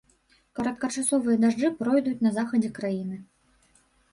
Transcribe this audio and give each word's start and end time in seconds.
Кароткачасовыя 0.59 1.37
дажджы 1.43 1.69
пройдуць 1.81 2.17
на 2.29 2.35
захадзе 2.39 2.69
краіны. 2.81 3.21